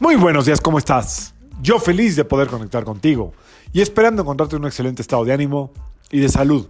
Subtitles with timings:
[0.00, 1.34] Muy buenos días, ¿cómo estás?
[1.60, 3.34] Yo feliz de poder conectar contigo
[3.70, 5.72] y esperando encontrarte en un excelente estado de ánimo
[6.10, 6.68] y de salud.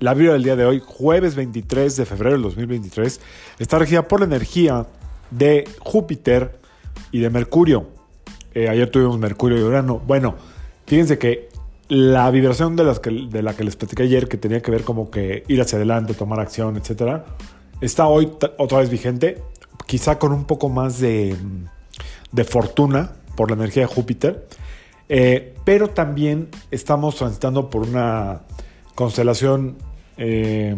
[0.00, 3.20] La vibra del día de hoy, jueves 23 de febrero del 2023,
[3.60, 4.88] está regida por la energía
[5.30, 6.58] de Júpiter
[7.12, 7.90] y de Mercurio.
[8.54, 10.00] Eh, ayer tuvimos Mercurio y Urano.
[10.04, 10.34] Bueno,
[10.84, 11.50] fíjense que
[11.86, 15.60] la vibración de, la que les platicé ayer, que tenía que ver como que ir
[15.60, 17.24] hacia adelante, tomar acción, etcétera,
[17.80, 19.40] está hoy otra vez vigente,
[19.86, 21.36] quizá con un poco más de
[22.34, 24.46] de fortuna por la energía de Júpiter,
[25.08, 28.40] eh, pero también estamos transitando por una
[28.94, 29.76] constelación
[30.16, 30.74] eh,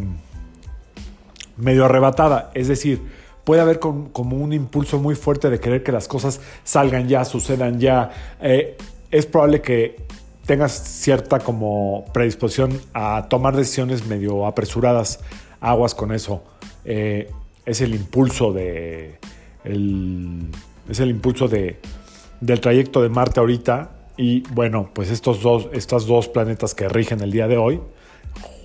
[1.57, 3.01] medio arrebatada, es decir,
[3.45, 7.79] puede haber como un impulso muy fuerte de querer que las cosas salgan ya, sucedan
[7.79, 8.11] ya.
[8.41, 8.77] Eh,
[9.11, 10.05] es probable que
[10.45, 15.21] tengas cierta como predisposición a tomar decisiones medio apresuradas,
[15.61, 16.43] aguas con eso.
[16.85, 19.19] es el impulso de
[19.65, 20.51] el,
[20.89, 21.81] es el impulso de,
[22.41, 23.91] del trayecto de Marte ahorita.
[24.17, 25.69] Y bueno, pues estos dos,
[26.07, 27.81] dos planetas que rigen el día de hoy,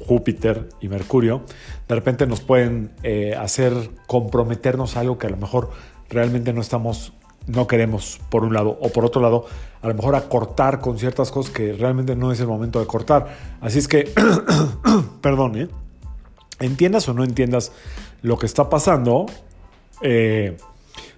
[0.08, 1.41] Júpiter y Mercurio,
[1.88, 3.73] de repente nos pueden eh, hacer
[4.08, 5.72] comprometernos a algo que a lo mejor
[6.09, 7.13] realmente no estamos,
[7.47, 9.45] no queremos por un lado, o por otro lado,
[9.81, 13.35] a lo mejor acortar con ciertas cosas que realmente no es el momento de cortar.
[13.59, 14.11] Así es que,
[15.22, 15.67] perdón, ¿eh?
[16.59, 17.72] entiendas o no entiendas
[18.22, 19.25] lo que está pasando,
[20.02, 20.58] eh,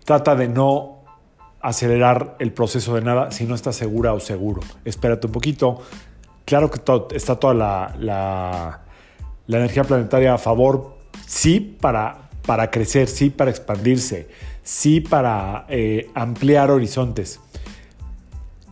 [0.05, 1.03] trata de no
[1.61, 4.61] acelerar el proceso de nada si no estás segura o seguro.
[4.85, 5.81] Espérate un poquito.
[6.45, 6.81] Claro que
[7.15, 7.95] está toda la,
[9.47, 14.27] la, energía planetaria a favor, sí para, para crecer, sí para expandirse,
[14.61, 17.39] sí para eh, ampliar horizontes.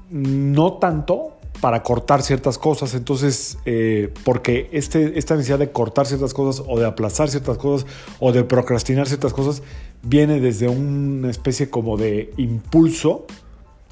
[0.10, 2.94] No tanto para cortar ciertas cosas.
[2.96, 7.88] Entonces, eh, porque este, esta necesidad de cortar ciertas cosas o de aplazar ciertas cosas
[8.20, 9.62] o de procrastinar ciertas cosas
[10.02, 13.26] viene desde una especie como de impulso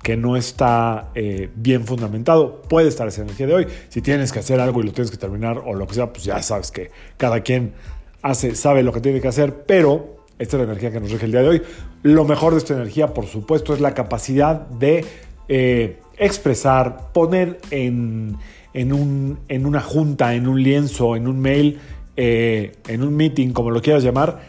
[0.01, 2.63] que no está eh, bien fundamentado.
[2.63, 3.67] Puede estar esa energía de hoy.
[3.89, 6.23] Si tienes que hacer algo y lo tienes que terminar o lo que sea, pues
[6.23, 7.73] ya sabes que cada quien
[8.21, 11.25] hace, sabe lo que tiene que hacer, pero esta es la energía que nos rige
[11.25, 11.61] el día de hoy.
[12.01, 15.05] Lo mejor de esta energía, por supuesto, es la capacidad de
[15.49, 18.37] eh, expresar, poner en,
[18.75, 21.79] un, en, una junta, en un lienzo, en un mail,
[22.15, 24.41] eh, en un meeting, como lo quieras llamar,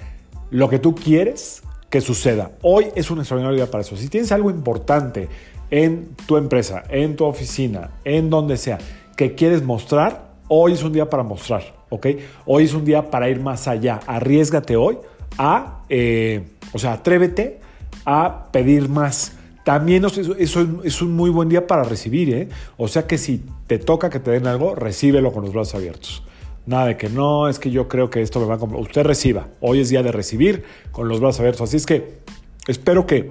[0.51, 2.53] lo que tú quieres que suceda.
[2.63, 3.97] Hoy es un extraordinario día para eso.
[3.97, 5.29] Si tienes algo importante
[5.71, 8.79] en tu empresa, en tu oficina, en donde sea,
[9.17, 12.07] que quieres mostrar, hoy es un día para mostrar, ¿ok?
[12.47, 14.01] Hoy es un día para ir más allá.
[14.07, 14.99] Arriesgate hoy
[15.39, 16.43] a, eh,
[16.73, 17.61] o sea, atrévete
[18.05, 20.37] a pedir más también eso,
[20.85, 22.49] es un muy buen día para recibir, ¿eh?
[22.77, 26.23] O sea que si te toca que te den algo, recíbelo con los brazos abiertos.
[26.67, 28.81] Nada de que no, es que yo creo que esto me va a comprar.
[28.81, 29.49] Usted reciba.
[29.61, 31.69] Hoy es día de recibir con los brazos abiertos.
[31.69, 32.21] Así es que
[32.69, 33.31] espero que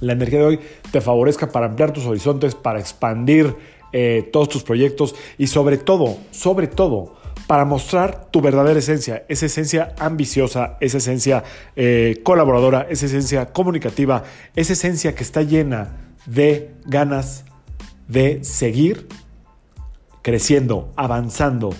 [0.00, 3.54] la energía de hoy te favorezca para ampliar tus horizontes, para expandir
[3.92, 7.14] eh, todos tus proyectos y sobre todo, sobre todo,
[7.46, 11.44] para mostrar tu verdadera esencia, esa esencia ambiciosa, esa esencia
[11.76, 14.24] eh, colaboradora, esa esencia comunicativa,
[14.54, 17.44] esa esencia que está llena de ganas
[18.08, 19.06] de seguir
[20.22, 21.72] creciendo, avanzando,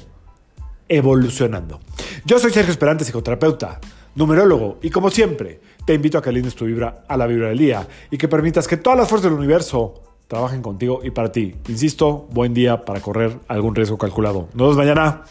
[0.88, 1.80] evolucionando.
[2.24, 3.80] Yo soy Sergio Esperante, psicoterapeuta,
[4.14, 7.58] numerólogo, y como siempre, te invito a que alines tu vibra a la vibra del
[7.58, 11.56] día y que permitas que todas las fuerzas del universo trabajen contigo y para ti.
[11.68, 14.48] Insisto, buen día para correr algún riesgo calculado.
[14.54, 15.24] Nos vemos mañana.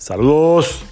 [0.00, 0.82] Saludos.